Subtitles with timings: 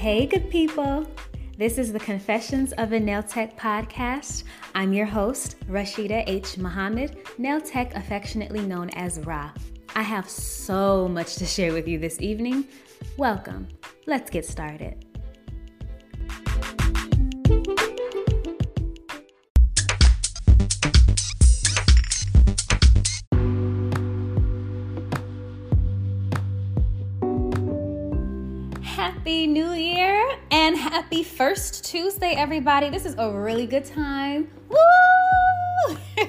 [0.00, 1.06] Hey, good people.
[1.58, 4.44] This is the Confessions of a Nail Tech podcast.
[4.74, 6.56] I'm your host, Rashida H.
[6.56, 9.52] Muhammad, nail tech affectionately known as Ra.
[9.94, 12.66] I have so much to share with you this evening.
[13.18, 13.68] Welcome.
[14.06, 15.04] Let's get started.
[28.82, 29.72] Happy New
[30.90, 32.90] happy first Tuesday, everybody.
[32.90, 34.50] This is a really good time.
[34.68, 35.96] Woo!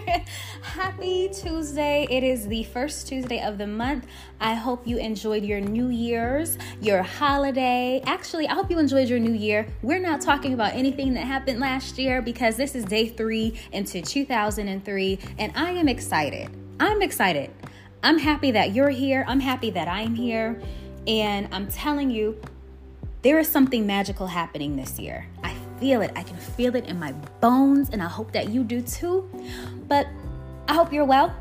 [0.62, 2.06] happy Tuesday.
[2.12, 4.06] It is the first Tuesday of the month.
[4.40, 8.04] I hope you enjoyed your New Year's, your holiday.
[8.06, 9.66] Actually, I hope you enjoyed your New Year.
[9.82, 14.00] We're not talking about anything that happened last year because this is day three into
[14.00, 16.52] 2003, and I am excited.
[16.80, 17.50] I'm excited.
[18.04, 19.26] I'm happy that you're here.
[19.28, 20.62] I'm happy that I'm here.
[21.08, 22.40] And I'm telling you,
[23.22, 25.28] there is something magical happening this year.
[25.44, 26.12] I feel it.
[26.16, 29.30] I can feel it in my bones, and I hope that you do too.
[29.88, 30.08] But
[30.68, 31.36] I hope you're well.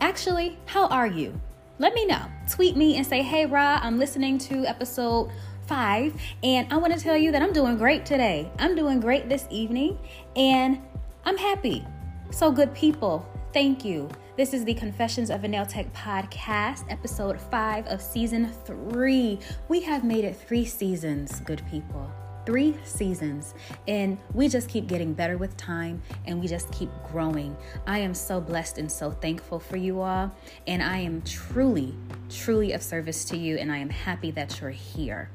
[0.00, 1.38] Actually, how are you?
[1.78, 2.22] Let me know.
[2.50, 5.30] Tweet me and say, hey, Ra, I'm listening to episode
[5.66, 8.50] five, and I want to tell you that I'm doing great today.
[8.58, 9.98] I'm doing great this evening,
[10.36, 10.80] and
[11.24, 11.84] I'm happy.
[12.30, 14.08] So, good people, thank you.
[14.38, 19.40] This is the Confessions of a Nail Tech podcast, episode five of season three.
[19.66, 22.08] We have made it three seasons, good people.
[22.46, 23.56] Three seasons,
[23.88, 27.56] and we just keep getting better with time and we just keep growing.
[27.88, 30.30] I am so blessed and so thankful for you all,
[30.68, 31.96] and I am truly,
[32.30, 35.30] truly of service to you, and I am happy that you're here.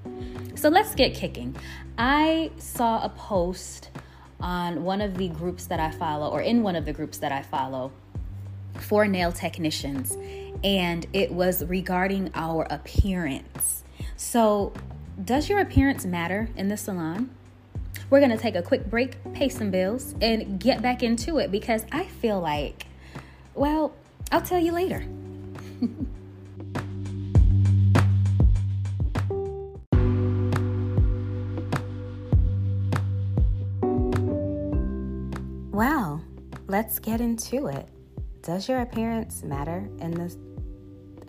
[0.55, 1.57] So let's get kicking.
[1.97, 3.89] I saw a post
[4.39, 7.33] on one of the groups that I follow, or in one of the groups that
[7.33, 7.91] I follow,
[8.79, 10.17] for nail technicians,
[10.63, 13.83] and it was regarding our appearance.
[14.17, 14.73] So,
[15.23, 17.29] does your appearance matter in the salon?
[18.09, 21.85] We're gonna take a quick break, pay some bills, and get back into it because
[21.91, 22.87] I feel like,
[23.55, 23.93] well,
[24.31, 25.05] I'll tell you later.
[35.71, 36.23] well,
[36.67, 37.87] let's get into it.
[38.43, 40.35] Does your appearance matter in the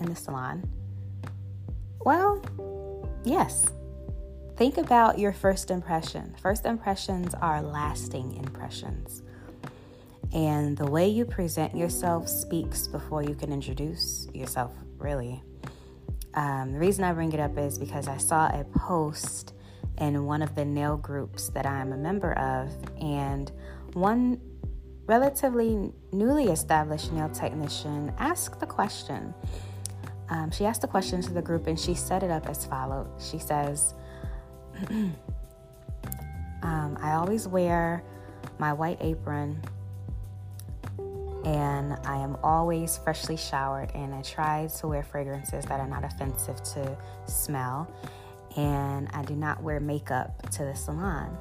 [0.01, 0.69] in the salon?
[2.01, 2.43] Well,
[3.25, 3.67] yes.
[4.57, 6.35] Think about your first impression.
[6.43, 9.23] First impressions are lasting impressions.
[10.33, 15.41] And the way you present yourself speaks before you can introduce yourself, really.
[16.35, 19.55] Um, the reason I bring it up is because I saw a post
[19.99, 22.71] in one of the nail groups that I'm a member of,
[23.01, 23.53] and
[23.93, 24.41] one
[25.07, 29.35] relatively newly established nail technician asked the question.
[30.31, 33.09] Um, she asked the question to the group and she set it up as follows.
[33.31, 33.95] She says,
[36.63, 38.03] um, I always wear
[38.59, 39.61] my white apron
[41.45, 46.05] and I am always freshly showered and I try to wear fragrances that are not
[46.05, 47.93] offensive to smell
[48.57, 51.37] and I do not wear makeup to the salon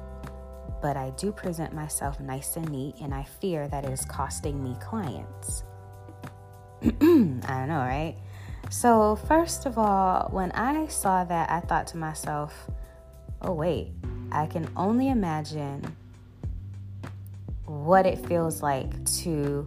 [0.84, 4.62] but I do present myself nice and neat, and I fear that it is costing
[4.62, 5.64] me clients.
[6.82, 8.16] I don't know, right?
[8.68, 12.68] So, first of all, when I saw that, I thought to myself,
[13.40, 13.92] oh, wait,
[14.30, 15.96] I can only imagine
[17.64, 19.66] what it feels like to,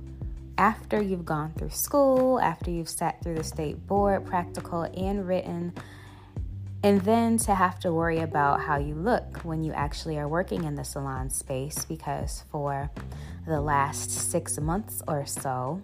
[0.60, 5.74] after you've gone through school, after you've sat through the state board, practical and written,
[6.84, 10.64] and then to have to worry about how you look when you actually are working
[10.64, 12.92] in the salon space because for
[13.48, 15.82] the last six months or so,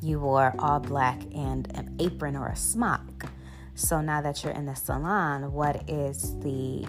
[0.00, 3.26] you wore all black and an apron or a smock.
[3.74, 6.86] So now that you're in the salon, what is the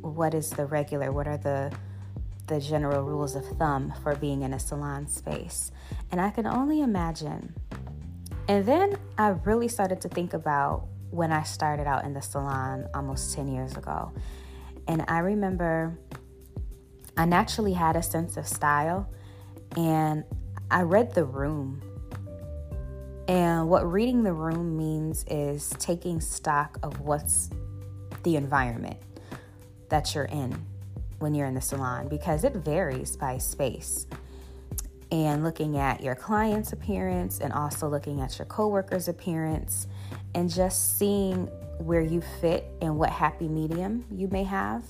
[0.00, 1.12] what is the regular?
[1.12, 1.72] What are the
[2.46, 5.70] the general rules of thumb for being in a salon space?
[6.10, 7.54] And I can only imagine.
[8.48, 12.88] And then I really started to think about when I started out in the salon
[12.94, 14.10] almost 10 years ago.
[14.88, 15.96] And I remember
[17.16, 19.08] I naturally had a sense of style
[19.76, 20.24] and
[20.70, 21.82] I read the room.
[23.28, 27.50] And what reading the room means is taking stock of what's
[28.22, 28.96] the environment
[29.90, 30.64] that you're in
[31.18, 34.06] when you're in the salon because it varies by space.
[35.12, 39.86] And looking at your client's appearance and also looking at your coworker's appearance
[40.34, 41.48] and just seeing
[41.78, 44.82] where you fit and what happy medium you may have.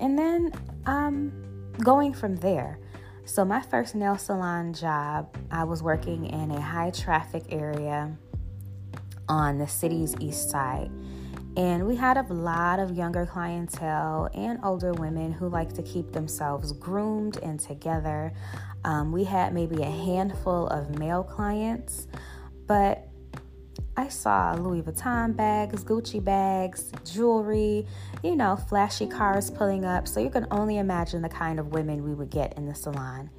[0.00, 0.52] And then
[0.86, 1.32] um,
[1.78, 2.78] going from there.
[3.26, 8.14] So, my first nail salon job, I was working in a high traffic area
[9.28, 10.90] on the city's east side.
[11.56, 16.12] And we had a lot of younger clientele and older women who like to keep
[16.12, 18.32] themselves groomed and together.
[18.84, 22.06] Um, we had maybe a handful of male clients,
[22.66, 23.08] but
[23.96, 27.86] I saw Louis Vuitton bags, Gucci bags, jewelry,
[28.22, 30.08] you know, flashy cars pulling up.
[30.08, 33.30] So you can only imagine the kind of women we would get in the salon.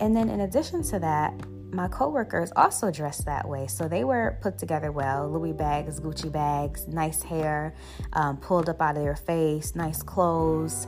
[0.00, 1.34] And then in addition to that,
[1.72, 3.66] my coworkers also dressed that way.
[3.66, 7.74] So they were put together well Louis bags, Gucci bags, nice hair
[8.14, 10.86] um, pulled up out of their face, nice clothes,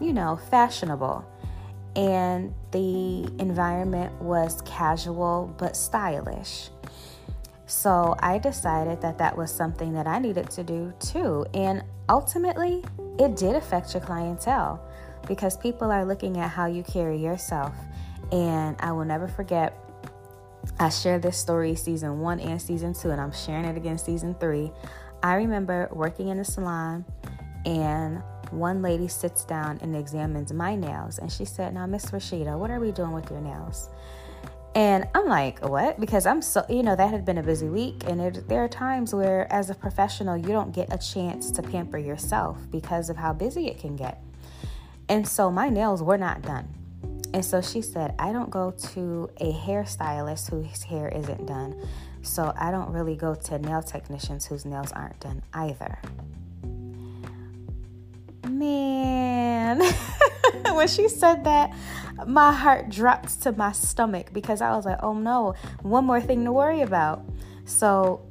[0.00, 1.24] you know, fashionable.
[1.96, 6.70] And the environment was casual but stylish.
[7.66, 11.46] So I decided that that was something that I needed to do too.
[11.54, 12.84] And ultimately,
[13.18, 14.84] it did affect your clientele
[15.26, 17.74] because people are looking at how you carry yourself.
[18.32, 19.78] And I will never forget
[20.78, 24.34] I shared this story season one and season two, and I'm sharing it again season
[24.34, 24.72] three.
[25.22, 27.04] I remember working in a salon,
[27.64, 28.22] and
[28.54, 32.70] one lady sits down and examines my nails, and she said, Now, Miss Rashida, what
[32.70, 33.88] are we doing with your nails?
[34.74, 36.00] And I'm like, what?
[36.00, 38.02] Because I'm so, you know, that had been a busy week.
[38.08, 41.62] And it, there are times where, as a professional, you don't get a chance to
[41.62, 44.20] pamper yourself because of how busy it can get.
[45.08, 46.68] And so my nails were not done.
[47.32, 51.80] And so she said, I don't go to a hairstylist whose hair isn't done.
[52.22, 55.98] So I don't really go to nail technicians whose nails aren't done either.
[58.54, 59.80] Man,
[60.74, 61.74] when she said that,
[62.26, 66.44] my heart dropped to my stomach because I was like, oh no, one more thing
[66.44, 67.24] to worry about.
[67.64, 68.22] So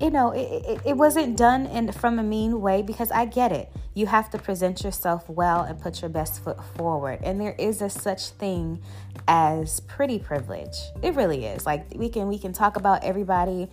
[0.00, 3.50] you know, it, it, it, wasn't done in from a mean way because I get
[3.50, 3.72] it.
[3.94, 7.20] You have to present yourself well and put your best foot forward.
[7.22, 8.82] And there is a such thing
[9.26, 10.76] as pretty privilege.
[11.02, 11.64] It really is.
[11.64, 13.68] Like we can we can talk about everybody.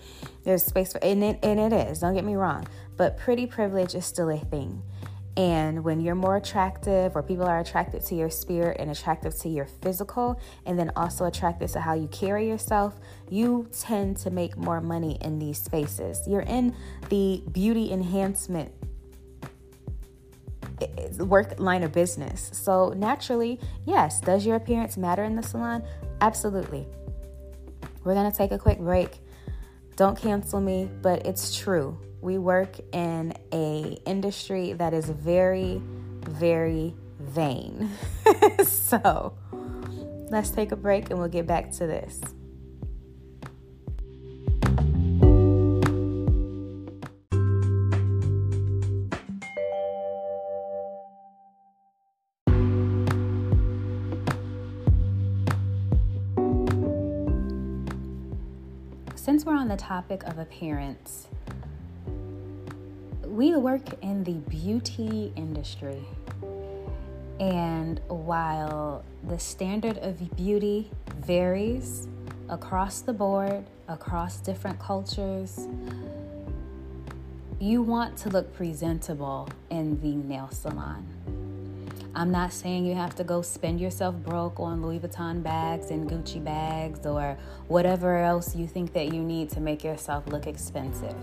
[0.46, 2.00] There's space for and it and it is.
[2.00, 2.68] Don't get me wrong.
[2.96, 4.81] But pretty privilege is still a thing.
[5.35, 9.50] And when you're more attractive, or people are attracted to your spirit and attractive to
[9.50, 13.00] your physical, and then also attracted to how you carry yourself,
[13.30, 16.21] you tend to make more money in these spaces.
[16.27, 16.75] You're in
[17.09, 18.71] the beauty enhancement
[20.80, 22.51] eh, eh, work line of business.
[22.53, 25.83] So, naturally, yes, does your appearance matter in the salon?
[26.21, 26.85] Absolutely.
[28.03, 29.18] We're going to take a quick break.
[29.95, 35.81] Don't cancel me, but it's true we work in a industry that is very
[36.22, 37.90] very vain.
[38.64, 39.34] So
[40.30, 42.22] let's take a break and we'll get back to this.
[59.16, 61.28] Since we're on the topic of appearance
[63.33, 66.06] we work in the beauty industry.
[67.39, 70.91] And while the standard of beauty
[71.25, 72.07] varies
[72.47, 75.68] across the board, across different cultures,
[77.59, 81.23] you want to look presentable in the nail salon.
[82.15, 86.07] I'm not saying you have to go spend yourself broke on Louis Vuitton bags and
[86.07, 87.36] Gucci bags or
[87.68, 91.15] whatever else you think that you need to make yourself look expensive.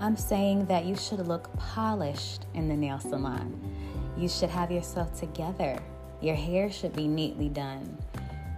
[0.00, 3.60] I'm saying that you should look polished in the nail salon.
[4.16, 5.78] You should have yourself together.
[6.22, 7.98] Your hair should be neatly done.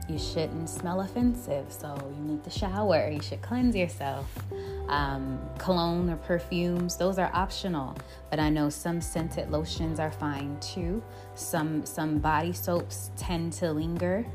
[0.08, 3.10] You shouldn't smell offensive, so you need to shower.
[3.10, 4.26] You should cleanse yourself.
[4.92, 7.96] Um, cologne or perfumes, those are optional,
[8.28, 11.02] but I know some scented lotions are fine too.
[11.34, 14.26] Some some body soaps tend to linger.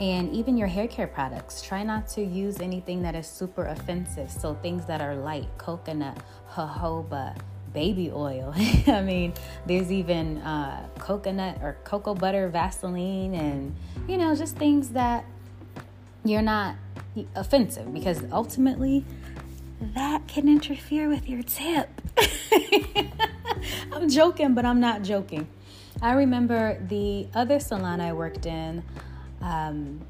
[0.00, 4.30] And even your hair care products, try not to use anything that is super offensive.
[4.30, 6.16] So things that are light, coconut,
[6.50, 7.36] jojoba,
[7.74, 8.54] baby oil.
[8.86, 9.34] I mean,
[9.66, 13.76] there's even uh, coconut or cocoa butter, Vaseline, and
[14.08, 15.26] you know, just things that
[16.24, 16.76] you're not
[17.34, 19.04] offensive because ultimately
[19.94, 21.88] that can interfere with your tip.
[23.92, 25.48] I'm joking, but I'm not joking.
[26.00, 28.82] I remember the other salon I worked in.
[29.40, 30.00] Um,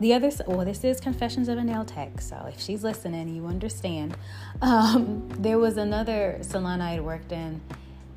[0.00, 3.46] the other, well, this is Confessions of a Nail Tech, so if she's listening, you
[3.46, 4.16] understand.
[4.60, 7.60] Um, there was another salon I had worked in,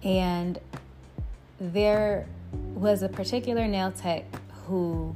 [0.03, 0.59] and
[1.59, 2.27] there
[2.73, 4.25] was a particular nail tech
[4.65, 5.15] who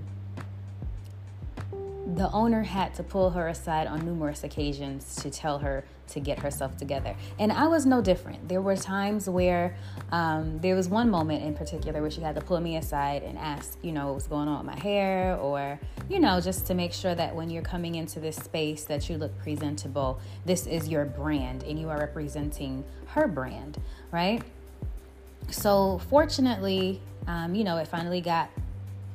[2.05, 6.37] the owner had to pull her aside on numerous occasions to tell her to get
[6.39, 7.15] herself together.
[7.39, 8.49] And I was no different.
[8.49, 9.75] There were times where
[10.11, 13.37] um, there was one moment in particular where she had to pull me aside and
[13.37, 15.79] ask, you know, what's going on with my hair, or,
[16.09, 19.17] you know, just to make sure that when you're coming into this space that you
[19.17, 20.19] look presentable.
[20.45, 23.79] This is your brand and you are representing her brand,
[24.11, 24.43] right?
[25.49, 28.49] So, fortunately, um, you know, it finally got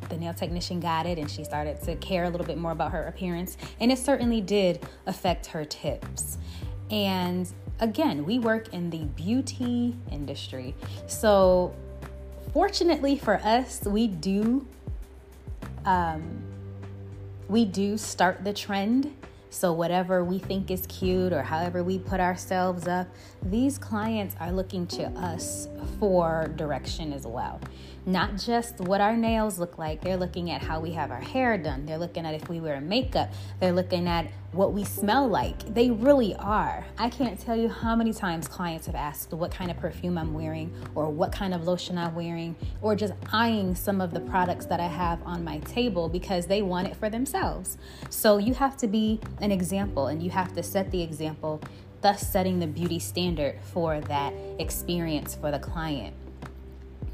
[0.09, 2.93] the nail technician got it and she started to care a little bit more about
[2.93, 3.57] her appearance.
[3.81, 6.39] And it certainly did affect her tips.
[6.91, 7.51] And
[7.81, 10.75] again, we work in the beauty industry.
[11.07, 11.75] So,
[12.53, 14.67] fortunately for us, we do.
[15.85, 16.43] Um,
[17.49, 19.15] we do start the trend
[19.51, 23.09] so, whatever we think is cute or however we put ourselves up,
[23.43, 27.59] these clients are looking to us for direction as well.
[28.09, 31.59] Not just what our nails look like, they're looking at how we have our hair
[31.59, 31.85] done.
[31.85, 33.31] They're looking at if we wear makeup.
[33.61, 35.75] They're looking at what we smell like.
[35.75, 36.87] They really are.
[36.97, 40.33] I can't tell you how many times clients have asked what kind of perfume I'm
[40.33, 44.65] wearing or what kind of lotion I'm wearing or just eyeing some of the products
[44.65, 47.77] that I have on my table because they want it for themselves.
[48.09, 51.61] So you have to be an example and you have to set the example,
[52.01, 56.15] thus setting the beauty standard for that experience for the client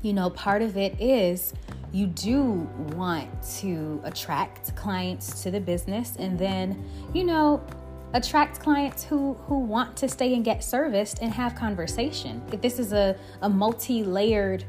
[0.04, 1.54] you know, part of it is
[1.90, 3.28] you do want
[3.60, 6.84] to attract clients to the business and then,
[7.14, 7.64] you know,
[8.12, 12.42] attract clients who who want to stay and get serviced and have conversation.
[12.52, 14.64] If this is a, a multi-layered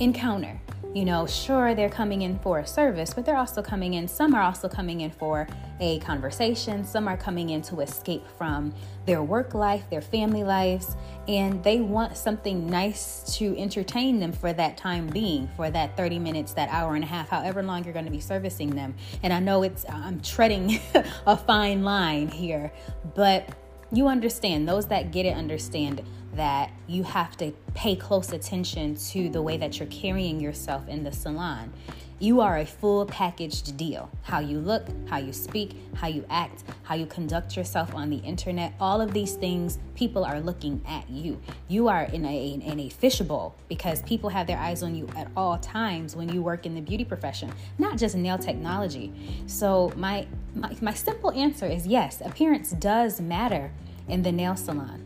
[0.00, 0.58] encounter,
[0.94, 4.32] you know, sure, they're coming in for a service, but they're also coming in, some
[4.32, 5.48] are also coming in for
[5.80, 8.72] a conversation, some are coming in to escape from
[9.04, 10.96] their work life, their family lives,
[11.26, 16.20] and they want something nice to entertain them for that time being, for that 30
[16.20, 18.94] minutes, that hour and a half, however long you're going to be servicing them.
[19.24, 20.78] And I know it's, I'm treading
[21.26, 22.72] a fine line here,
[23.16, 23.48] but
[23.90, 26.02] you understand, those that get it understand
[26.36, 31.04] that you have to pay close attention to the way that you're carrying yourself in
[31.04, 31.72] the salon.
[32.20, 34.08] You are a full packaged deal.
[34.22, 38.18] How you look, how you speak, how you act, how you conduct yourself on the
[38.18, 41.40] internet, all of these things, people are looking at you.
[41.68, 45.28] You are in a in a fishbowl because people have their eyes on you at
[45.36, 49.12] all times when you work in the beauty profession, not just nail technology.
[49.46, 53.72] So my my, my simple answer is yes, appearance does matter
[54.08, 55.03] in the nail salon.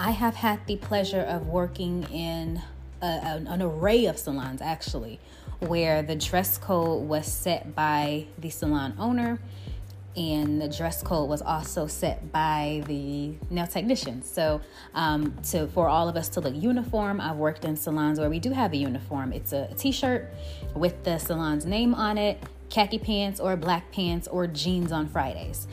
[0.00, 2.62] I have had the pleasure of working in
[3.02, 5.18] a, an, array of salons actually,
[5.58, 9.40] where the dress code was set by the salon owner
[10.16, 14.30] and the dress code was also set by the nail technicians.
[14.30, 14.60] So,
[14.94, 18.38] um, to for all of us to look uniform, I've worked in salons where we
[18.38, 19.32] do have a uniform.
[19.32, 20.32] It's a t-shirt
[20.74, 22.40] with the salon's name on it,
[22.70, 25.66] khaki pants or black pants or jeans on Fridays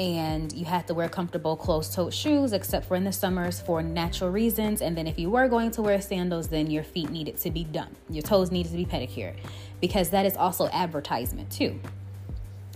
[0.00, 4.30] and you had to wear comfortable closed-toed shoes except for in the summers for natural
[4.30, 4.80] reasons.
[4.80, 7.64] And then if you were going to wear sandals then your feet needed to be
[7.64, 7.94] done.
[8.08, 9.36] Your toes needed to be pedicured.
[9.78, 11.78] Because that is also advertisement too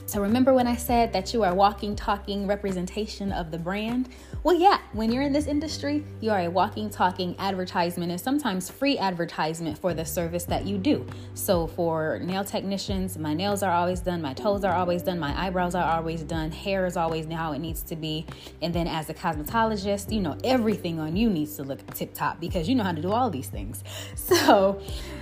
[0.07, 4.11] so remember when I said that you are walking, talking representation of the brand?
[4.43, 8.71] Well, yeah, when you're in this industry, you are a walking, talking advertisement and sometimes
[8.71, 11.07] free advertisement for the service that you do.
[11.33, 15.47] So for nail technicians, my nails are always done, my toes are always done, my
[15.47, 18.27] eyebrows are always done, hair is always how it needs to be.
[18.61, 22.41] And then as a cosmetologist, you know, everything on you needs to look tip top
[22.41, 23.83] because you know how to do all these things.
[24.25, 24.81] So,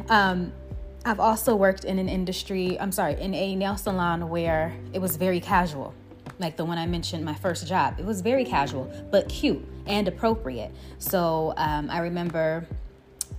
[0.09, 0.53] um,
[1.05, 5.17] I've also worked in an industry, I'm sorry, in a nail salon where it was
[5.17, 5.95] very casual.
[6.39, 7.97] Like the one I mentioned, my first job.
[7.99, 10.73] It was very casual, but cute and appropriate.
[10.99, 12.67] So um, I remember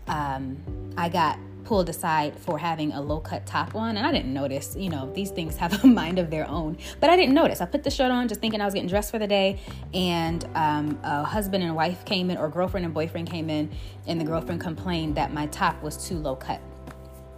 [0.07, 0.57] um,
[0.97, 4.75] I got pulled aside for having a low cut top on and I didn't notice,
[4.77, 6.77] you know, these things have a mind of their own.
[6.99, 7.61] But I didn't notice.
[7.61, 9.61] I put the shirt on just thinking I was getting dressed for the day
[9.93, 13.71] and um, a husband and wife came in or girlfriend and boyfriend came in
[14.05, 16.59] and the girlfriend complained that my top was too low cut.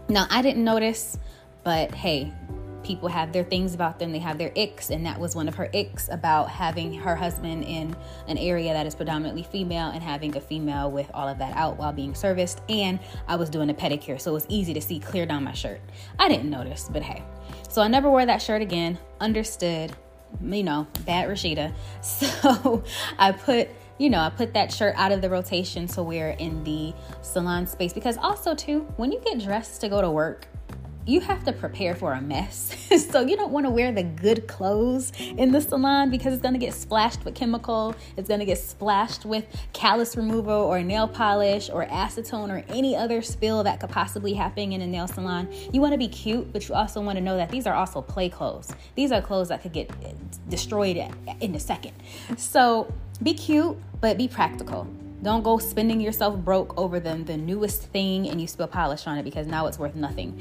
[0.08, 1.18] Now, I didn't notice,
[1.64, 2.32] but hey,
[2.86, 4.12] people have their things about them.
[4.12, 7.64] They have their icks, and that was one of her icks about having her husband
[7.64, 7.96] in
[8.28, 11.78] an area that is predominantly female and having a female with all of that out
[11.78, 12.62] while being serviced.
[12.70, 15.54] And I was doing a pedicure, so it was easy to see clear down my
[15.54, 15.82] shirt.
[16.20, 17.24] I didn't notice, but hey.
[17.68, 19.00] So I never wore that shirt again.
[19.20, 19.92] Understood,
[20.42, 21.74] you know, bad Rashida.
[22.02, 22.84] So
[23.18, 26.64] I put you know, I put that shirt out of the rotation to wear in
[26.64, 30.48] the salon space because also too, when you get dressed to go to work,
[31.08, 32.76] you have to prepare for a mess.
[33.12, 36.54] so you don't want to wear the good clothes in the salon because it's going
[36.56, 41.08] to get splashed with chemical, it's going to get splashed with callus remover or nail
[41.08, 45.48] polish or acetone or any other spill that could possibly happen in a nail salon.
[45.72, 48.02] You want to be cute, but you also want to know that these are also
[48.02, 48.74] play clothes.
[48.96, 50.14] These are clothes that could get eh,
[50.50, 50.98] destroyed
[51.40, 51.94] in a second.
[52.38, 54.88] So be cute, but be practical.
[55.22, 59.18] Don't go spending yourself broke over them, the newest thing, and you spill polish on
[59.18, 60.40] it because now it's worth nothing.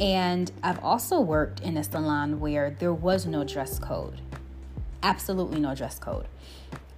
[0.00, 4.20] And I've also worked in a salon where there was no dress code.
[5.02, 6.26] Absolutely no dress code.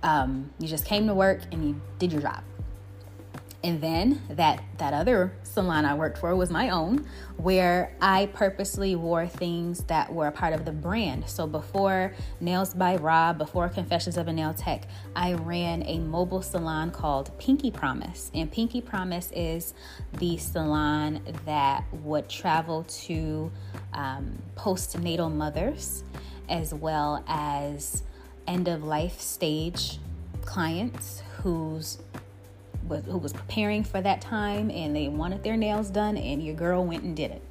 [0.02, 2.42] Um, you just came to work and you did your job.
[3.62, 8.96] And then that that other salon I worked for was my own, where I purposely
[8.96, 11.28] wore things that were a part of the brand.
[11.28, 16.40] So before Nails by Ra, before Confessions of a Nail Tech, I ran a mobile
[16.40, 18.30] salon called Pinky Promise.
[18.34, 19.74] And Pinky Promise is
[20.18, 23.52] the salon that would travel to
[23.92, 26.02] um, postnatal mothers
[26.48, 28.02] as well as
[28.46, 29.98] end of life stage
[30.44, 31.98] clients whose
[32.86, 36.54] was, who was preparing for that time and they wanted their nails done, and your
[36.54, 37.42] girl went and did it.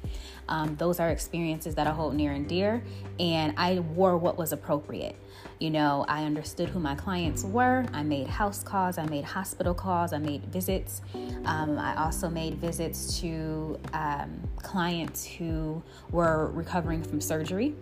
[0.48, 2.82] Um, those are experiences that I hold near and dear,
[3.18, 5.16] and I wore what was appropriate.
[5.60, 7.86] You know, I understood who my clients were.
[7.92, 11.02] I made house calls, I made hospital calls, I made visits.
[11.44, 17.74] Um, I also made visits to um, clients who were recovering from surgery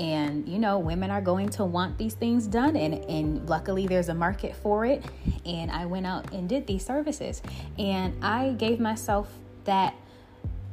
[0.00, 4.08] and you know women are going to want these things done and and luckily there's
[4.08, 5.04] a market for it
[5.44, 7.42] and I went out and did these services
[7.78, 9.28] and I gave myself
[9.64, 9.94] that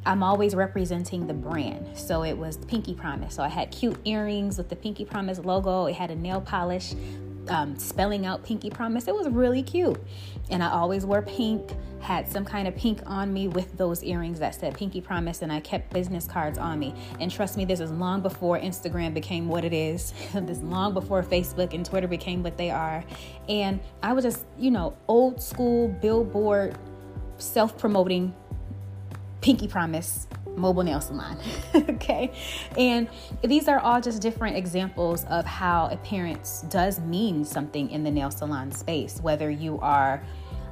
[0.05, 1.97] I'm always representing the brand.
[1.97, 3.35] So it was Pinky Promise.
[3.35, 5.87] So I had cute earrings with the Pinky Promise logo.
[5.87, 6.93] It had a nail polish
[7.49, 9.07] um, spelling out Pinky Promise.
[9.07, 10.01] It was really cute.
[10.49, 14.39] And I always wore pink, had some kind of pink on me with those earrings
[14.39, 16.93] that said Pinky Promise, and I kept business cards on me.
[17.19, 21.23] And trust me, this is long before Instagram became what it is, this long before
[21.23, 23.03] Facebook and Twitter became what they are.
[23.49, 26.77] And I was just, you know, old school billboard
[27.37, 28.33] self promoting
[29.41, 30.27] Pinky Promise
[30.57, 31.37] mobile nail salon.
[31.75, 32.31] okay.
[32.77, 33.07] And
[33.43, 38.31] these are all just different examples of how appearance does mean something in the nail
[38.31, 40.21] salon space, whether you are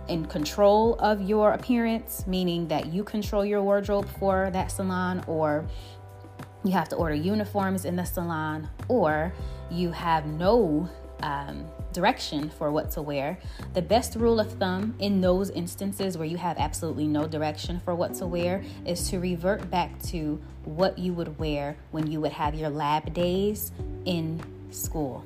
[0.07, 5.65] in control of your appearance, meaning that you control your wardrobe for that salon, or
[6.63, 9.33] you have to order uniforms in the salon, or
[9.71, 10.89] you have no
[11.21, 13.39] um, direction for what to wear.
[13.73, 17.95] The best rule of thumb in those instances where you have absolutely no direction for
[17.95, 22.33] what to wear is to revert back to what you would wear when you would
[22.33, 23.71] have your lab days
[24.05, 25.25] in school.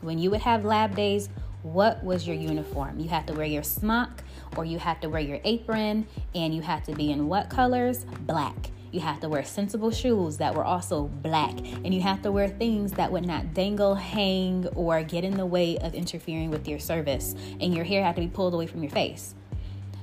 [0.00, 1.28] When you would have lab days,
[1.62, 2.98] what was your uniform?
[2.98, 4.24] You had to wear your smock
[4.56, 8.04] or you had to wear your apron and you had to be in what colors?
[8.20, 8.70] Black.
[8.90, 11.58] You have to wear sensible shoes that were also black.
[11.58, 15.46] And you have to wear things that would not dangle, hang, or get in the
[15.46, 17.34] way of interfering with your service.
[17.60, 19.34] And your hair had to be pulled away from your face.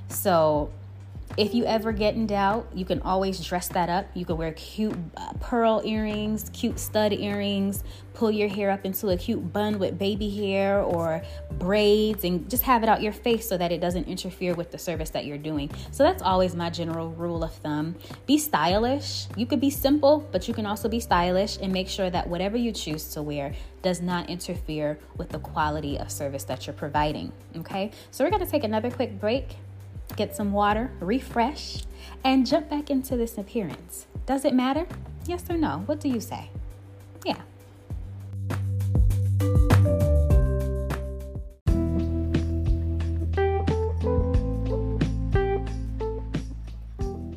[0.08, 0.70] So
[1.36, 4.06] if you ever get in doubt, you can always dress that up.
[4.14, 7.84] You can wear cute uh, pearl earrings, cute stud earrings,
[8.14, 11.22] pull your hair up into a cute bun with baby hair or
[11.58, 14.78] braids, and just have it out your face so that it doesn't interfere with the
[14.78, 15.70] service that you're doing.
[15.90, 17.96] So that's always my general rule of thumb.
[18.24, 19.26] Be stylish.
[19.36, 22.56] You could be simple, but you can also be stylish and make sure that whatever
[22.56, 27.30] you choose to wear does not interfere with the quality of service that you're providing.
[27.58, 29.56] Okay, so we're gonna take another quick break
[30.14, 31.84] get some water, refresh,
[32.22, 34.06] and jump back into this appearance.
[34.26, 34.86] Does it matter?
[35.26, 35.82] Yes or no?
[35.86, 36.50] What do you say?
[37.24, 37.40] Yeah.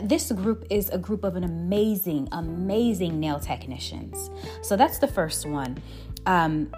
[0.02, 4.30] this group is a group of an amazing, amazing nail technicians.
[4.62, 5.78] So that's the first one.
[6.26, 6.72] Um,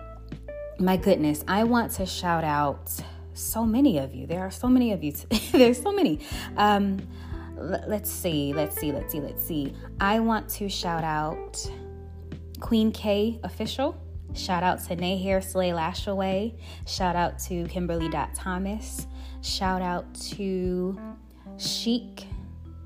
[0.79, 2.90] my goodness, I want to shout out
[3.35, 4.27] so many of you.
[4.27, 5.12] There are so many of you.
[5.53, 6.20] There's so many.
[6.57, 7.01] Um,
[7.57, 9.75] let's see, let's see, let's see, let's see.
[10.01, 11.70] I want to shout out
[12.61, 13.96] Queen K official.
[14.35, 16.55] Shout out to Nahair Slay Lashaway.
[16.87, 19.07] Shout out to Kimberly Dot Thomas.
[19.42, 20.99] Shout out to
[21.59, 22.27] Chic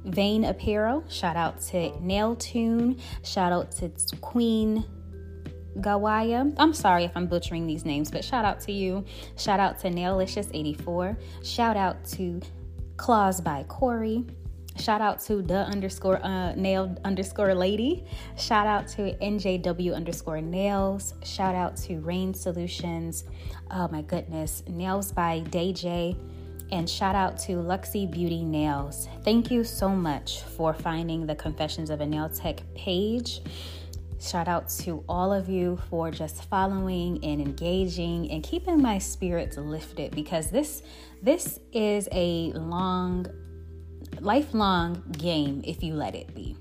[0.05, 1.05] Vein Apparel.
[1.09, 3.01] Shout out to Nail Tune.
[3.23, 3.90] Shout out to
[4.21, 4.85] Queen
[5.79, 6.55] Gawaya.
[6.59, 9.05] I'm sorry if I'm butchering these names, but shout out to you.
[9.37, 11.17] Shout out to Naillicious84.
[11.43, 12.40] Shout out to
[12.97, 14.25] Claws by Corey.
[14.77, 18.05] Shout out to the underscore uh, nail underscore lady.
[18.37, 21.14] Shout out to NJW underscore nails.
[21.23, 23.25] Shout out to Rain Solutions.
[23.71, 24.64] Oh my goodness.
[24.67, 26.17] Nails by DJ.
[26.75, 29.07] And shout out to Luxy Beauty Nails.
[29.23, 33.43] Thank you so much for finding the Confessions of a Nail Tech page.
[34.21, 39.57] Shout out to all of you for just following and engaging and keeping my spirits
[39.57, 40.83] lifted because this
[41.23, 43.27] this is a long
[44.21, 46.57] lifelong game if you let it be.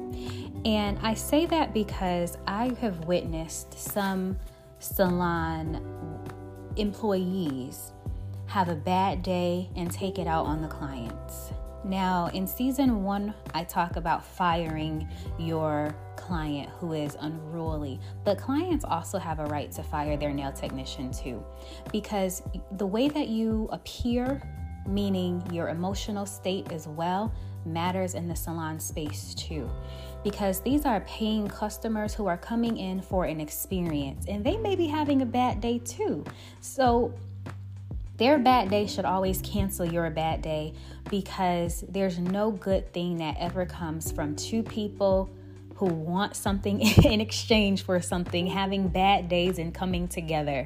[0.65, 4.39] And I say that because I have witnessed some
[4.81, 5.81] salon
[6.77, 7.93] employees
[8.47, 11.53] have a bad day and take it out on the clients.
[11.85, 18.85] Now, in season one, I talk about firing your client who is unruly, but clients
[18.85, 21.43] also have a right to fire their nail technician too,
[21.93, 24.43] because the way that you appear,
[24.89, 27.33] meaning your emotional state as well,
[27.65, 29.71] matters in the salon space too.
[30.25, 34.75] Because these are paying customers who are coming in for an experience and they may
[34.75, 36.25] be having a bad day too.
[36.61, 37.15] So,
[38.17, 40.75] their bad day should always cancel your bad day
[41.09, 45.31] because there's no good thing that ever comes from two people
[45.77, 50.65] who want something in exchange for something having bad days and coming together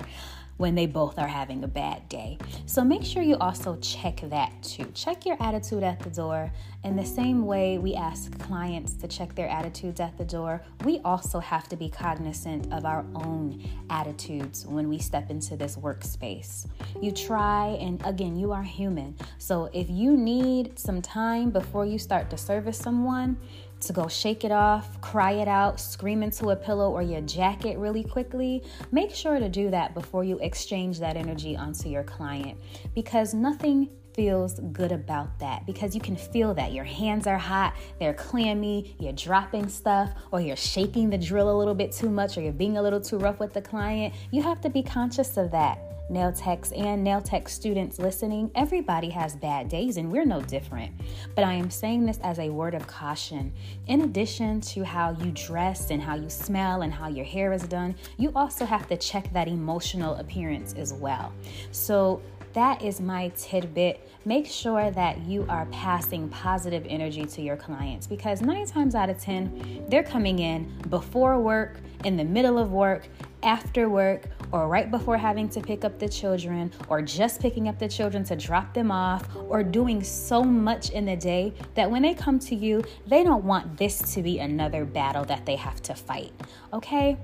[0.57, 2.39] when they both are having a bad day.
[2.67, 4.85] So make sure you also check that too.
[4.95, 6.53] Check your attitude at the door.
[6.85, 11.01] In the same way we ask clients to check their attitudes at the door, we
[11.05, 16.67] also have to be cognizant of our own attitudes when we step into this workspace.
[17.01, 19.17] You try, and again, you are human.
[19.39, 23.37] So if you need some time before you start to service someone,
[23.83, 27.79] to go shake it off, cry it out, scream into a pillow or your jacket
[27.79, 32.59] really quickly, make sure to do that before you exchange that energy onto your client
[32.95, 37.75] because nothing feels good about that because you can feel that your hands are hot,
[37.99, 42.37] they're clammy, you're dropping stuff, or you're shaking the drill a little bit too much,
[42.37, 44.15] or you're being a little too rough with the client.
[44.31, 49.09] You have to be conscious of that nail techs and nail tech students listening, everybody
[49.11, 50.93] has bad days and we're no different.
[51.35, 53.53] But I am saying this as a word of caution.
[53.87, 57.63] In addition to how you dress and how you smell and how your hair is
[57.63, 61.33] done, you also have to check that emotional appearance as well.
[61.71, 62.21] So
[62.53, 64.07] that is my tidbit.
[64.25, 69.09] Make sure that you are passing positive energy to your clients because nine times out
[69.09, 73.09] of 10, they're coming in before work, in the middle of work,
[73.43, 77.79] after work, or right before having to pick up the children, or just picking up
[77.79, 82.03] the children to drop them off, or doing so much in the day that when
[82.03, 85.83] they come to you, they don't want this to be another battle that they have
[85.83, 86.33] to fight.
[86.73, 87.17] Okay?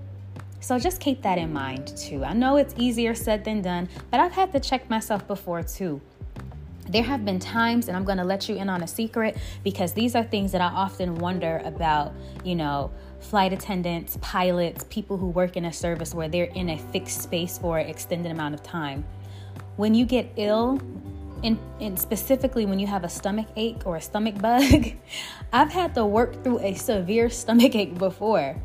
[0.61, 2.25] So just keep that in mind too.
[2.25, 6.01] I know it's easier said than done, but I've had to check myself before too.
[6.89, 9.93] there have been times, and I'm going to let you in on a secret because
[9.93, 12.13] these are things that I often wonder about,
[12.45, 16.79] you know, flight attendants, pilots, people who work in a service where they're in a
[16.79, 19.05] fixed space for an extended amount of time.
[19.77, 20.81] When you get ill,
[21.45, 24.93] and, and specifically when you have a stomach ache or a stomach bug,
[25.53, 28.57] I've had to work through a severe stomach ache before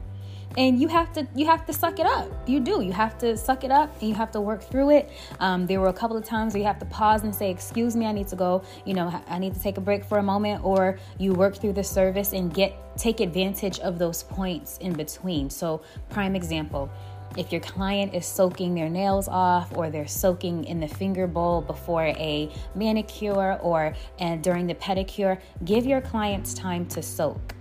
[0.58, 2.30] and you have to you have to suck it up.
[2.48, 2.82] You do.
[2.82, 5.10] You have to suck it up and you have to work through it.
[5.40, 7.96] Um, there were a couple of times where you have to pause and say excuse
[7.96, 10.24] me i need to go you know i need to take a break for a
[10.24, 14.94] moment or you work through the service and get take advantage of those points in
[14.94, 15.50] between.
[15.50, 16.92] So prime example
[17.36, 21.62] if your client is soaking their nails off or they're soaking in the finger bowl
[21.62, 27.56] before a manicure or and during the pedicure give your clients time to soak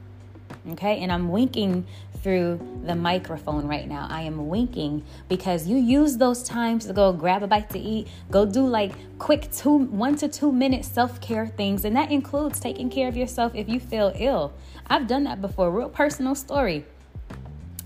[0.70, 0.98] okay?
[1.00, 1.86] And i'm winking
[2.22, 4.06] through the microphone right now.
[4.08, 8.06] I am winking because you use those times to go grab a bite to eat
[8.30, 12.90] go do like quick two one to two minute self-care things and that includes taking
[12.90, 14.52] care of yourself if you feel ill.
[14.86, 15.70] I've done that before.
[15.70, 16.84] Real personal story.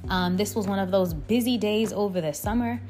[0.09, 2.81] Um, this was one of those busy days over the summer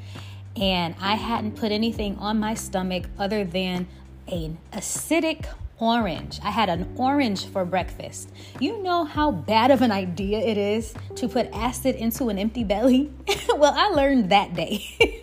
[0.55, 3.87] and i hadn't put anything on my stomach other than
[4.27, 5.45] an acidic
[5.79, 6.39] orange.
[6.43, 8.29] I had an orange for breakfast.
[8.59, 12.63] You know how bad of an idea it is to put acid into an empty
[12.63, 13.11] belly?
[13.55, 14.83] well, I learned that day.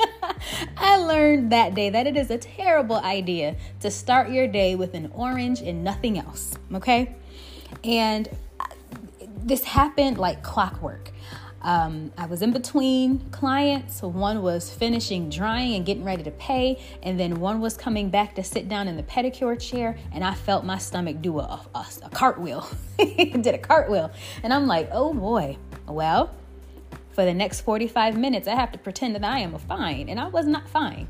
[0.76, 4.94] I learned that day that it is a terrible idea to start your day with
[4.94, 7.14] an orange and nothing else, okay?
[7.82, 8.28] And
[9.44, 11.10] this happened like clockwork.
[11.64, 14.02] Um, I was in between clients.
[14.02, 18.34] One was finishing drying and getting ready to pay, and then one was coming back
[18.34, 21.86] to sit down in the pedicure chair, and I felt my stomach do a, a,
[22.02, 22.68] a cartwheel.
[22.98, 24.12] Did a cartwheel.
[24.42, 25.56] And I'm like, oh boy,
[25.88, 26.34] well,
[27.12, 30.28] for the next 45 minutes, I have to pretend that I am fine, and I
[30.28, 31.08] was not fine.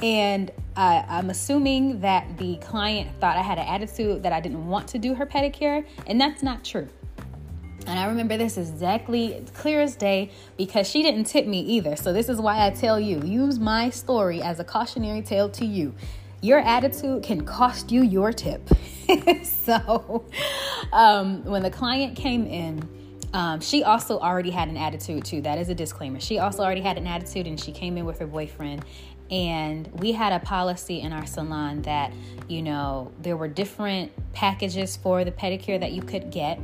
[0.00, 4.68] And uh, I'm assuming that the client thought I had an attitude that I didn't
[4.68, 6.88] want to do her pedicure, and that's not true.
[7.86, 11.96] And I remember this exactly clear as day because she didn't tip me either.
[11.96, 15.64] So, this is why I tell you use my story as a cautionary tale to
[15.64, 15.94] you.
[16.42, 18.68] Your attitude can cost you your tip.
[19.42, 20.26] so,
[20.92, 22.88] um, when the client came in,
[23.32, 25.40] um, she also already had an attitude too.
[25.42, 26.20] That is a disclaimer.
[26.20, 28.84] She also already had an attitude and she came in with her boyfriend.
[29.30, 32.12] And we had a policy in our salon that,
[32.48, 36.58] you know, there were different packages for the pedicure that you could get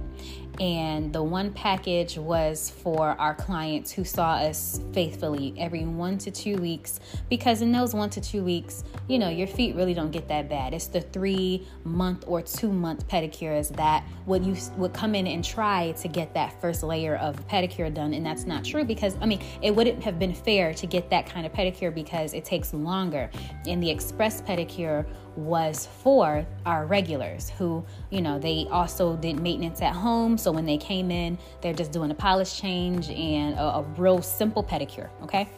[0.61, 6.31] and the one package was for our clients who saw us faithfully every one to
[6.31, 7.01] two weeks.
[7.29, 10.49] Because in those one to two weeks you know your feet really don't get that
[10.49, 10.75] bad.
[10.75, 15.45] It's the three month or two month pedicures that would you would come in and
[15.45, 18.15] try to get that first layer of pedicure done.
[18.15, 21.27] And that's not true because i mean it wouldn't have been fair to get that
[21.27, 23.31] kind of pedicure because it takes longer.
[23.67, 29.83] And the express pedicure was for our regulars who, you know, they also did maintenance
[29.83, 30.39] at home.
[30.39, 34.23] So when they came in, they're just doing a polish change and a, a real
[34.23, 35.49] simple pedicure, okay?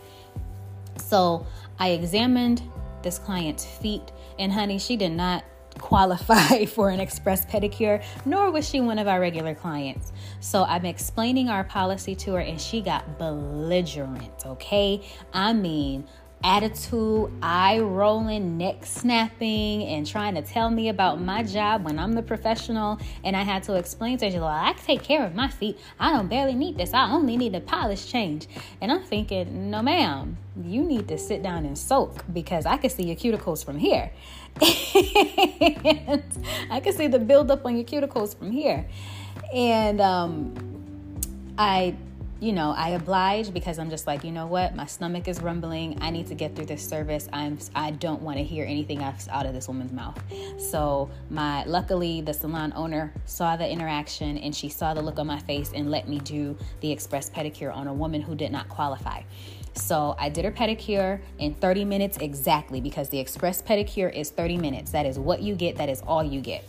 [0.97, 1.47] So
[1.79, 2.63] I examined
[3.03, 5.45] this client's feet, and honey, she did not
[5.79, 10.13] qualify for an express pedicure, nor was she one of our regular clients.
[10.41, 15.07] So I'm explaining our policy to her, and she got belligerent, okay?
[15.33, 16.09] I mean,
[16.43, 22.13] attitude, eye rolling, neck snapping, and trying to tell me about my job when I'm
[22.13, 22.99] the professional.
[23.25, 25.79] And I had to explain to her, well, I take care of my feet.
[25.99, 26.95] I don't barely need this.
[26.95, 28.47] I only need a polish change.
[28.81, 32.91] And I'm thinking, no, ma'am, you need to sit down and soak because I can
[32.91, 34.11] see your cuticles from here.
[34.61, 36.23] I
[36.83, 38.89] can see the buildup on your cuticles from here.
[39.53, 40.55] And um,
[41.57, 41.95] I
[42.41, 45.99] you know, I oblige because I'm just like, you know what, my stomach is rumbling.
[46.01, 47.29] I need to get through this service.
[47.33, 50.21] I'm I don't want to hear anything else out of this woman's mouth.
[50.59, 55.27] So my luckily the salon owner saw the interaction and she saw the look on
[55.27, 58.69] my face and let me do the express pedicure on a woman who did not
[58.69, 59.23] qualify.
[59.75, 64.59] So I did her pedicure in 30 minutes exactly because the express pedicure is 30
[64.59, 64.93] minutes.
[64.93, 66.65] That is what you get, that is all you get.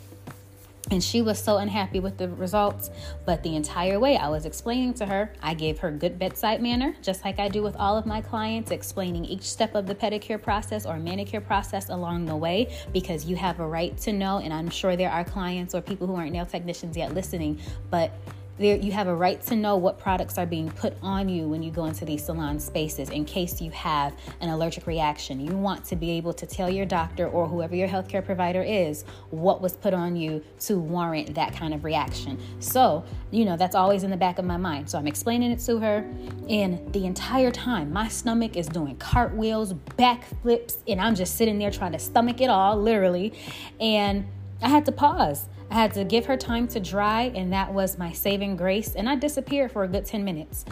[0.91, 2.89] And she was so unhappy with the results.
[3.25, 6.95] But the entire way I was explaining to her, I gave her good bedside manner,
[7.01, 10.41] just like I do with all of my clients, explaining each step of the pedicure
[10.41, 14.39] process or manicure process along the way, because you have a right to know.
[14.39, 17.59] And I'm sure there are clients or people who aren't nail technicians yet listening,
[17.91, 18.11] but
[18.59, 21.63] there, you have a right to know what products are being put on you when
[21.63, 25.39] you go into these salon spaces in case you have an allergic reaction.
[25.39, 29.03] You want to be able to tell your doctor or whoever your healthcare provider is
[29.29, 32.37] what was put on you to warrant that kind of reaction.
[32.59, 34.89] So, you know, that's always in the back of my mind.
[34.89, 36.05] So I'm explaining it to her,
[36.49, 41.71] and the entire time, my stomach is doing cartwheels, backflips, and I'm just sitting there
[41.71, 43.33] trying to stomach it all, literally.
[43.79, 44.25] And
[44.61, 47.97] I had to pause I had to give her time to dry, and that was
[47.97, 48.95] my saving grace.
[48.95, 50.65] And I disappeared for a good 10 minutes,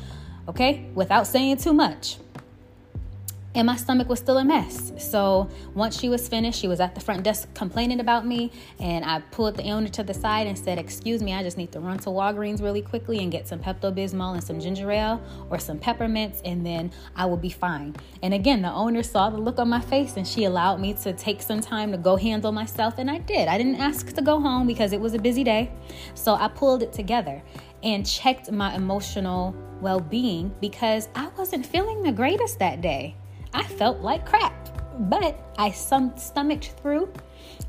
[0.47, 2.17] okay, without saying too much
[3.57, 4.93] and my stomach was still a mess.
[4.99, 9.03] So once she was finished, she was at the front desk complaining about me, and
[9.03, 11.79] I pulled the owner to the side and said, "Excuse me, I just need to
[11.79, 15.57] run to Walgreens really quickly and get some Pepto Bismol and some ginger ale or
[15.57, 19.57] some peppermints, and then I will be fine." And again, the owner saw the look
[19.57, 22.99] on my face, and she allowed me to take some time to go handle myself,
[22.99, 23.47] and I did.
[23.47, 25.71] I didn't ask to go home because it was a busy day,
[26.13, 27.41] so I pulled it together
[27.81, 33.15] and checked my emotional well being because I wasn't feeling the greatest that day.
[33.53, 34.53] I felt like crap,
[35.09, 37.11] but I stomached through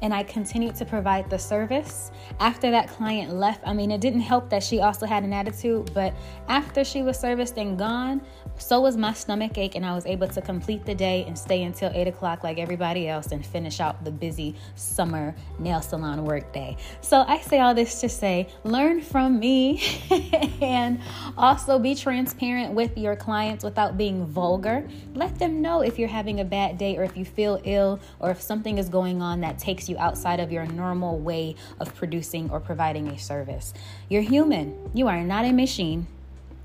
[0.02, 2.10] and I continued to provide the service.
[2.40, 5.92] After that client left, I mean, it didn't help that she also had an attitude,
[5.94, 6.14] but
[6.48, 8.20] after she was serviced and gone,
[8.56, 11.62] so was my stomach ache, and I was able to complete the day and stay
[11.62, 16.52] until 8 o'clock like everybody else and finish out the busy summer nail salon work
[16.52, 16.76] day.
[17.00, 19.82] So I say all this to say learn from me
[20.60, 21.00] and
[21.36, 24.88] also be transparent with your clients without being vulgar.
[25.14, 28.30] Let them know if you're having a bad day or if you feel ill or
[28.30, 32.48] if something is going on that takes you outside of your normal way of producing
[32.50, 33.74] or providing a service.
[34.08, 36.06] You're human, you are not a machine.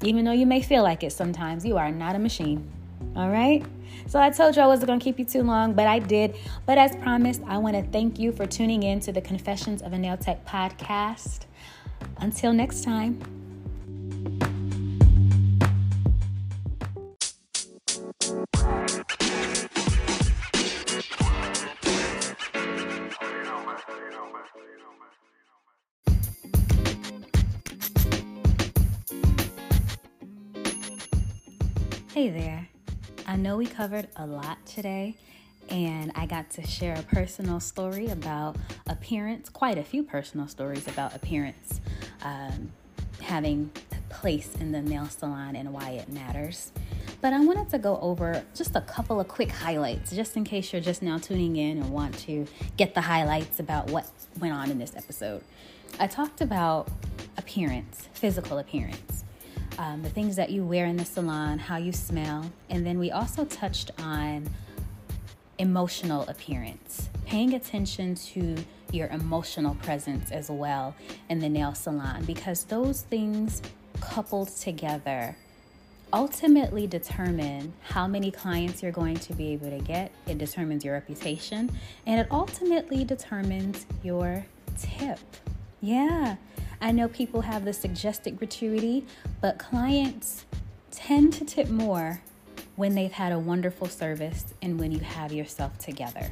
[0.02, 2.69] Even though you may feel like it sometimes, you are not a machine.
[3.15, 3.63] All right?
[4.08, 6.36] So I told you I wasn't going to keep you too long, but I did.
[6.65, 9.93] But as promised, I want to thank you for tuning in to the Confessions of
[9.93, 11.41] a Nail Tech podcast.
[12.17, 13.19] Until next time.
[32.24, 32.70] Hey there.
[33.28, 35.18] I know we covered a lot today,
[35.68, 38.56] and I got to share a personal story about
[38.88, 41.82] appearance, quite a few personal stories about appearance
[42.22, 42.72] um,
[43.22, 46.72] having a place in the nail salon and why it matters.
[47.20, 50.72] But I wanted to go over just a couple of quick highlights, just in case
[50.72, 54.10] you're just now tuning in and want to get the highlights about what
[54.40, 55.44] went on in this episode.
[56.00, 56.88] I talked about
[57.36, 59.23] appearance, physical appearance
[59.78, 63.12] um, the things that you wear in the salon, how you smell, and then we
[63.12, 64.50] also touched on
[65.58, 68.58] emotional appearance, paying attention to
[68.92, 70.96] your emotional presence as well
[71.30, 73.62] in the nail salon because those things
[74.00, 75.36] coupled together
[76.14, 80.12] ultimately determine how many clients you're going to be able to get.
[80.28, 81.72] It determines your reputation
[82.06, 84.46] and it ultimately determines your
[84.78, 85.20] tip.
[85.82, 86.36] Yeah,
[86.84, 89.06] I know people have the suggested gratuity,
[89.39, 90.43] but clients
[90.91, 92.22] tend to tip more
[92.76, 96.30] when they've had a wonderful service and when you have yourself together.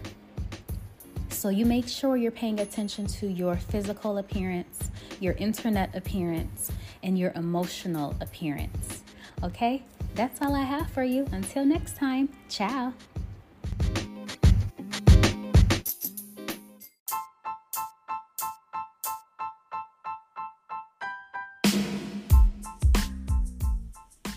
[1.30, 6.70] So you make sure you're paying attention to your physical appearance, your internet appearance,
[7.02, 9.04] and your emotional appearance.
[9.44, 9.84] Okay?
[10.16, 11.28] That's all I have for you.
[11.32, 12.94] Until next time, ciao.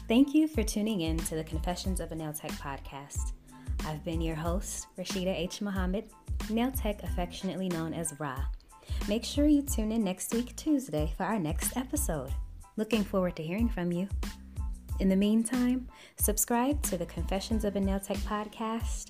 [0.07, 3.33] Thank you for tuning in to the Confessions of a Nail Tech podcast.
[3.87, 5.63] I've been your host, Rashida H.
[5.63, 6.05] Muhammad,
[6.51, 8.37] Nail Tech affectionately known as Ra.
[9.09, 12.31] Make sure you tune in next week, Tuesday, for our next episode.
[12.77, 14.07] Looking forward to hearing from you.
[15.01, 19.07] In the meantime, subscribe to the Confessions of a Nail Tech podcast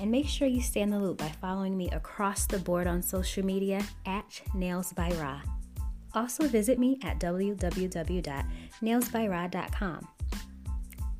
[0.00, 3.02] and make sure you stay in the loop by following me across the board on
[3.02, 5.42] social media at Nails by Ra.
[6.14, 10.08] Also, visit me at www.nailsbyra.com.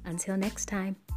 [0.09, 1.08] Until next time.